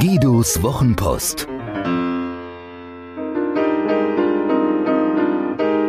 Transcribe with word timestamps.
Guidos 0.00 0.62
Wochenpost. 0.62 1.46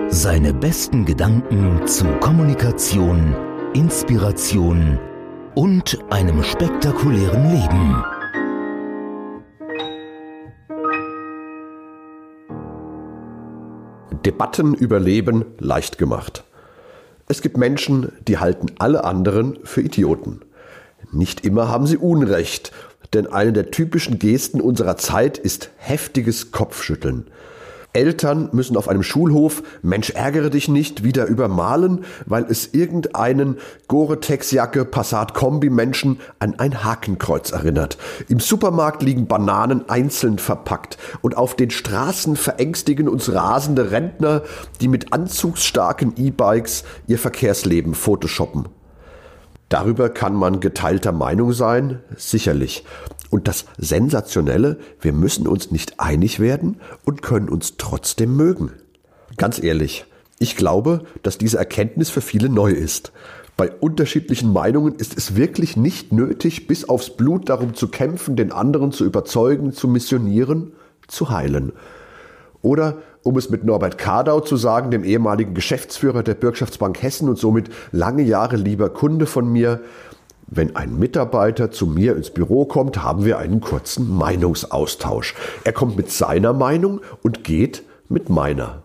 Seine 0.09 0.53
besten 0.53 1.05
Gedanken 1.05 1.87
zu 1.87 2.03
Kommunikation, 2.19 3.33
Inspiration 3.73 4.99
und 5.55 5.97
einem 6.09 6.43
spektakulären 6.43 7.51
Leben. 7.51 8.03
Debatten 14.25 14.73
über 14.73 14.99
Leben 14.99 15.45
leicht 15.57 15.97
gemacht. 15.97 16.43
Es 17.29 17.41
gibt 17.41 17.55
Menschen, 17.55 18.11
die 18.27 18.39
halten 18.39 18.73
alle 18.77 19.05
anderen 19.05 19.59
für 19.63 19.79
Idioten. 19.79 20.41
Nicht 21.13 21.45
immer 21.45 21.69
haben 21.69 21.87
sie 21.87 21.97
Unrecht, 21.97 22.73
denn 23.13 23.27
eine 23.27 23.53
der 23.53 23.71
typischen 23.71 24.19
Gesten 24.19 24.61
unserer 24.61 24.97
Zeit 24.97 25.37
ist 25.37 25.69
heftiges 25.77 26.51
Kopfschütteln. 26.51 27.27
Eltern 27.93 28.47
müssen 28.53 28.77
auf 28.77 28.87
einem 28.87 29.03
Schulhof 29.03 29.63
Mensch 29.81 30.11
ärgere 30.11 30.49
dich 30.49 30.69
nicht 30.69 31.03
wieder 31.03 31.25
übermalen, 31.25 32.05
weil 32.25 32.45
es 32.47 32.73
irgendeinen 32.73 33.57
Gore-Tex-Jacke 33.89 34.85
Passat 34.85 35.33
Kombi 35.33 35.69
Menschen 35.69 36.21
an 36.39 36.57
ein 36.57 36.85
Hakenkreuz 36.85 37.51
erinnert. 37.51 37.97
Im 38.29 38.39
Supermarkt 38.39 39.03
liegen 39.03 39.27
Bananen 39.27 39.89
einzeln 39.89 40.39
verpackt 40.39 40.97
und 41.21 41.35
auf 41.35 41.55
den 41.55 41.69
Straßen 41.69 42.37
verängstigen 42.37 43.09
uns 43.09 43.33
rasende 43.33 43.91
Rentner, 43.91 44.43
die 44.79 44.87
mit 44.87 45.11
anzugsstarken 45.11 46.13
E-Bikes 46.15 46.85
ihr 47.07 47.19
Verkehrsleben 47.19 47.93
photoshoppen. 47.93 48.69
Darüber 49.71 50.09
kann 50.09 50.35
man 50.35 50.59
geteilter 50.59 51.13
Meinung 51.13 51.53
sein, 51.53 52.01
sicherlich. 52.17 52.83
Und 53.29 53.47
das 53.47 53.63
Sensationelle, 53.77 54.77
wir 54.99 55.13
müssen 55.13 55.47
uns 55.47 55.71
nicht 55.71 55.97
einig 55.97 56.41
werden 56.41 56.81
und 57.05 57.21
können 57.21 57.47
uns 57.47 57.77
trotzdem 57.77 58.35
mögen. 58.35 58.73
Ganz 59.37 59.63
ehrlich, 59.63 60.03
ich 60.39 60.57
glaube, 60.57 61.05
dass 61.23 61.37
diese 61.37 61.57
Erkenntnis 61.57 62.09
für 62.09 62.19
viele 62.19 62.49
neu 62.49 62.71
ist. 62.71 63.13
Bei 63.55 63.71
unterschiedlichen 63.71 64.51
Meinungen 64.51 64.95
ist 64.95 65.17
es 65.17 65.37
wirklich 65.37 65.77
nicht 65.77 66.11
nötig, 66.11 66.67
bis 66.67 66.89
aufs 66.89 67.11
Blut 67.11 67.47
darum 67.47 67.73
zu 67.73 67.87
kämpfen, 67.87 68.35
den 68.35 68.51
anderen 68.51 68.91
zu 68.91 69.05
überzeugen, 69.05 69.71
zu 69.71 69.87
missionieren, 69.87 70.73
zu 71.07 71.29
heilen. 71.29 71.71
Oder 72.61 72.97
um 73.23 73.37
es 73.37 73.49
mit 73.49 73.63
Norbert 73.63 73.97
Kardau 73.97 74.39
zu 74.39 74.57
sagen, 74.57 74.91
dem 74.91 75.03
ehemaligen 75.03 75.53
Geschäftsführer 75.53 76.23
der 76.23 76.35
Bürgschaftsbank 76.35 77.01
Hessen 77.01 77.29
und 77.29 77.37
somit 77.37 77.69
lange 77.91 78.23
Jahre 78.23 78.55
lieber 78.55 78.89
Kunde 78.89 79.25
von 79.25 79.51
mir, 79.51 79.81
wenn 80.47 80.75
ein 80.75 80.99
Mitarbeiter 80.99 81.71
zu 81.71 81.87
mir 81.87 82.15
ins 82.15 82.29
Büro 82.29 82.65
kommt, 82.65 83.01
haben 83.01 83.23
wir 83.23 83.37
einen 83.37 83.61
kurzen 83.61 84.13
Meinungsaustausch. 84.13 85.33
Er 85.63 85.71
kommt 85.71 85.95
mit 85.95 86.11
seiner 86.11 86.51
Meinung 86.53 86.99
und 87.23 87.43
geht 87.43 87.83
mit 88.09 88.29
meiner. 88.29 88.83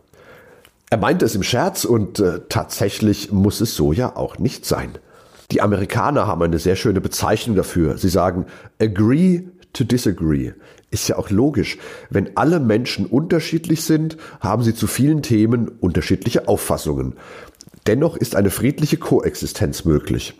Er 0.89 0.99
meint 0.99 1.23
es 1.23 1.35
im 1.35 1.43
Scherz 1.43 1.85
und 1.85 2.21
äh, 2.21 2.43
tatsächlich 2.49 3.33
muss 3.33 3.61
es 3.61 3.75
so 3.75 3.93
ja 3.93 4.15
auch 4.15 4.39
nicht 4.39 4.65
sein. 4.65 4.93
Die 5.51 5.61
Amerikaner 5.61 6.29
haben 6.29 6.43
eine 6.43 6.61
sehr 6.61 6.77
schöne 6.77 7.01
Bezeichnung 7.01 7.57
dafür. 7.57 7.99
Sie 7.99 8.09
sagen 8.09 8.47
agree 8.81 9.43
to 9.77 9.85
disagree. 9.85 10.53
Ist 10.91 11.09
ja 11.09 11.19
auch 11.19 11.31
logisch. 11.31 11.79
Wenn 12.11 12.37
alle 12.37 12.61
Menschen 12.61 13.07
unterschiedlich 13.07 13.83
sind, 13.83 14.17
haben 14.41 14.63
sie 14.63 14.75
zu 14.75 14.87
vielen 14.87 15.23
Themen 15.23 15.69
unterschiedliche 15.69 16.49
Auffassungen. 16.49 17.15
Dennoch 17.87 18.17
ist 18.17 18.35
eine 18.35 18.51
friedliche 18.51 18.97
Koexistenz 18.97 19.85
möglich. 19.85 20.35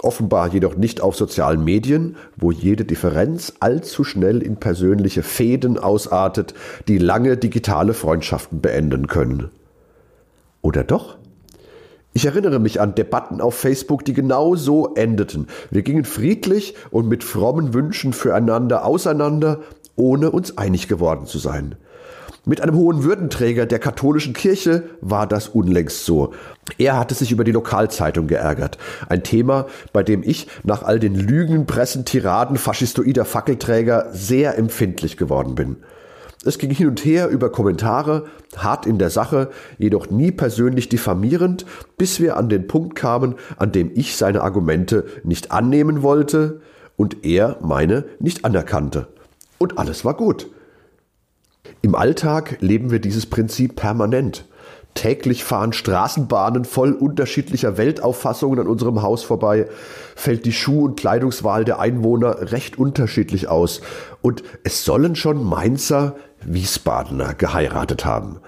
Offenbar 0.00 0.52
jedoch 0.52 0.76
nicht 0.76 1.00
auf 1.00 1.16
sozialen 1.16 1.64
Medien, 1.64 2.16
wo 2.36 2.50
jede 2.50 2.84
Differenz 2.84 3.54
allzu 3.60 4.04
schnell 4.04 4.42
in 4.42 4.56
persönliche 4.56 5.22
Fäden 5.22 5.78
ausartet, 5.78 6.54
die 6.88 6.98
lange 6.98 7.36
digitale 7.36 7.94
Freundschaften 7.94 8.60
beenden 8.60 9.06
können. 9.06 9.50
Oder 10.60 10.82
doch? 10.82 11.16
Ich 12.16 12.26
erinnere 12.26 12.60
mich 12.60 12.80
an 12.80 12.94
Debatten 12.94 13.40
auf 13.40 13.56
Facebook, 13.56 14.04
die 14.04 14.12
genau 14.12 14.54
so 14.54 14.94
endeten. 14.94 15.48
Wir 15.72 15.82
gingen 15.82 16.04
friedlich 16.04 16.76
und 16.92 17.08
mit 17.08 17.24
frommen 17.24 17.74
Wünschen 17.74 18.12
füreinander 18.12 18.84
auseinander, 18.84 19.62
ohne 19.96 20.30
uns 20.30 20.56
einig 20.56 20.86
geworden 20.86 21.26
zu 21.26 21.38
sein. 21.38 21.74
Mit 22.44 22.60
einem 22.60 22.76
hohen 22.76 23.02
Würdenträger 23.02 23.66
der 23.66 23.80
katholischen 23.80 24.32
Kirche 24.32 24.84
war 25.00 25.26
das 25.26 25.48
unlängst 25.48 26.04
so. 26.04 26.32
Er 26.78 27.00
hatte 27.00 27.14
sich 27.14 27.32
über 27.32 27.42
die 27.42 27.52
Lokalzeitung 27.52 28.28
geärgert. 28.28 28.78
Ein 29.08 29.24
Thema, 29.24 29.66
bei 29.92 30.04
dem 30.04 30.22
ich 30.22 30.46
nach 30.62 30.84
all 30.84 31.00
den 31.00 31.16
Lügen, 31.16 31.66
Pressen, 31.66 32.04
Tiraden 32.04 32.58
faschistoider 32.58 33.24
Fackelträger 33.24 34.06
sehr 34.12 34.56
empfindlich 34.56 35.16
geworden 35.16 35.56
bin. 35.56 35.78
Es 36.46 36.58
ging 36.58 36.70
hin 36.70 36.88
und 36.88 37.04
her 37.04 37.28
über 37.28 37.50
Kommentare, 37.50 38.26
hart 38.56 38.86
in 38.86 38.98
der 38.98 39.10
Sache, 39.10 39.50
jedoch 39.78 40.10
nie 40.10 40.30
persönlich 40.30 40.88
diffamierend, 40.88 41.64
bis 41.96 42.20
wir 42.20 42.36
an 42.36 42.48
den 42.48 42.66
Punkt 42.66 42.94
kamen, 42.94 43.34
an 43.56 43.72
dem 43.72 43.90
ich 43.94 44.16
seine 44.16 44.42
Argumente 44.42 45.06
nicht 45.24 45.52
annehmen 45.52 46.02
wollte 46.02 46.60
und 46.96 47.24
er 47.24 47.58
meine 47.62 48.04
nicht 48.18 48.44
anerkannte. 48.44 49.08
Und 49.58 49.78
alles 49.78 50.04
war 50.04 50.14
gut. 50.14 50.50
Im 51.82 51.94
Alltag 51.94 52.58
leben 52.60 52.90
wir 52.90 52.98
dieses 52.98 53.26
Prinzip 53.26 53.76
permanent. 53.76 54.44
Täglich 54.94 55.42
fahren 55.42 55.72
Straßenbahnen 55.72 56.64
voll 56.64 56.92
unterschiedlicher 56.92 57.76
Weltauffassungen 57.76 58.60
an 58.60 58.68
unserem 58.68 59.02
Haus 59.02 59.24
vorbei, 59.24 59.66
fällt 60.14 60.46
die 60.46 60.52
Schuh- 60.52 60.84
und 60.84 60.96
Kleidungswahl 60.96 61.64
der 61.64 61.80
Einwohner 61.80 62.52
recht 62.52 62.78
unterschiedlich 62.78 63.48
aus. 63.48 63.80
Und 64.22 64.44
es 64.62 64.84
sollen 64.84 65.16
schon 65.16 65.42
Mainzer 65.44 66.14
Wiesbadener 66.46 67.34
geheiratet 67.34 68.04
haben. 68.04 68.40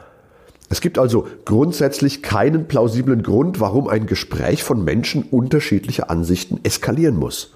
Es 0.69 0.81
gibt 0.81 0.99
also 0.99 1.29
grundsätzlich 1.45 2.23
keinen 2.23 2.67
plausiblen 2.67 3.23
Grund, 3.23 3.61
warum 3.61 3.87
ein 3.87 4.07
Gespräch 4.07 4.65
von 4.65 4.85
Menschen 4.85 5.23
unterschiedlicher 5.23 6.11
Ansichten 6.11 6.59
eskalieren 6.65 7.17
muss. 7.17 7.55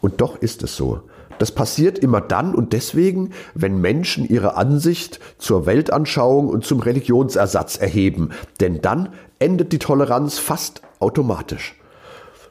Und 0.00 0.20
doch 0.20 0.36
ist 0.36 0.62
es 0.62 0.76
so. 0.76 1.02
Das 1.38 1.52
passiert 1.52 1.98
immer 1.98 2.22
dann 2.22 2.54
und 2.54 2.72
deswegen, 2.72 3.32
wenn 3.54 3.80
Menschen 3.80 4.26
ihre 4.26 4.56
Ansicht 4.56 5.20
zur 5.38 5.66
Weltanschauung 5.66 6.48
und 6.48 6.64
zum 6.64 6.80
Religionsersatz 6.80 7.76
erheben. 7.76 8.30
Denn 8.60 8.80
dann 8.80 9.10
endet 9.38 9.72
die 9.72 9.78
Toleranz 9.78 10.38
fast 10.38 10.80
automatisch. 10.98 11.74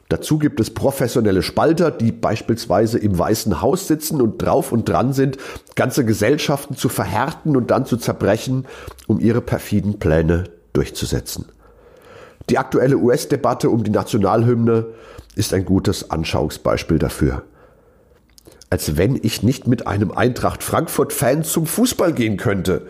Dazu 0.08 0.38
gibt 0.38 0.60
es 0.60 0.70
professionelle 0.70 1.42
Spalter, 1.42 1.90
die 1.90 2.12
beispielsweise 2.12 2.98
im 2.98 3.18
Weißen 3.18 3.60
Haus 3.60 3.88
sitzen 3.88 4.20
und 4.20 4.38
drauf 4.38 4.70
und 4.70 4.88
dran 4.88 5.12
sind, 5.12 5.36
ganze 5.74 6.04
Gesellschaften 6.04 6.76
zu 6.76 6.88
verhärten 6.88 7.56
und 7.56 7.70
dann 7.72 7.86
zu 7.86 7.96
zerbrechen, 7.96 8.66
um 9.08 9.18
ihre 9.18 9.40
perfiden 9.40 9.98
Pläne 9.98 10.44
durchzusetzen. 10.72 11.46
Die 12.50 12.58
aktuelle 12.58 12.98
US-Debatte 12.98 13.68
um 13.68 13.82
die 13.82 13.90
Nationalhymne 13.90 14.86
ist 15.34 15.52
ein 15.52 15.64
gutes 15.64 16.10
Anschauungsbeispiel 16.10 17.00
dafür. 17.00 17.42
Als 18.70 18.96
wenn 18.96 19.18
ich 19.20 19.42
nicht 19.42 19.66
mit 19.66 19.88
einem 19.88 20.12
Eintracht 20.12 20.62
Frankfurt-Fan 20.62 21.42
zum 21.42 21.66
Fußball 21.66 22.12
gehen 22.12 22.36
könnte. 22.36 22.86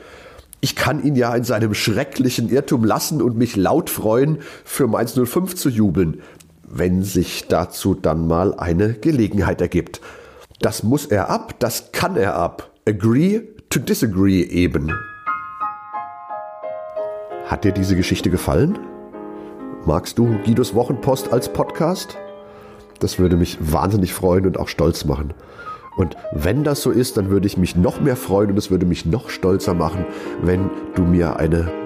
Ich 0.61 0.75
kann 0.75 1.03
ihn 1.03 1.17
ja 1.17 1.35
in 1.35 1.45
seinem 1.45 1.75
schrecklichen 1.75 2.49
Irrtum 2.49 2.85
lassen 2.85 3.23
und 3.23 3.37
mich 3.37 3.57
laut 3.57 3.89
freuen, 3.89 4.39
für 4.65 4.87
Mainz 4.87 5.13
05 5.13 5.55
zu 5.55 5.69
jubeln 5.69 6.23
wenn 6.69 7.03
sich 7.03 7.47
dazu 7.49 7.95
dann 7.95 8.27
mal 8.27 8.55
eine 8.55 8.95
Gelegenheit 8.95 9.61
ergibt. 9.61 10.01
Das 10.61 10.83
muss 10.83 11.07
er 11.07 11.31
ab, 11.31 11.55
das 11.59 11.93
kann 11.93 12.17
er 12.17 12.35
ab. 12.35 12.71
Agree 12.89 13.43
to 13.71 13.79
disagree 13.79 14.43
eben. 14.43 14.93
Hat 17.47 17.65
dir 17.65 17.73
diese 17.73 17.97
Geschichte 17.97 18.31
gefallen? 18.31 18.79
Magst 19.85 20.19
du 20.19 20.37
Guidos 20.45 20.75
Wochenpost 20.75 21.33
als 21.33 21.53
Podcast? 21.53 22.17
Das 22.99 23.19
würde 23.19 23.37
mich 23.37 23.59
wahnsinnig 23.61 24.13
freuen 24.13 24.47
und 24.47 24.59
auch 24.59 24.69
stolz 24.69 25.05
machen. 25.05 25.35
Und 25.97 26.17
wenn 26.33 26.65
das 26.65 26.83
so 26.83 26.91
ist, 26.91 27.17
dann 27.17 27.31
würde 27.31 27.47
ich 27.47 27.57
mich 27.57 27.77
noch 27.77 28.01
mehr 28.01 28.17
freuen 28.17 28.51
und 28.51 28.59
es 28.59 28.71
würde 28.71 28.87
mich 28.87 29.07
noch 29.07 29.31
stolzer 29.31 29.75
machen, 29.75 30.05
wenn 30.43 30.71
du 30.95 31.03
mir 31.03 31.37
eine 31.37 31.71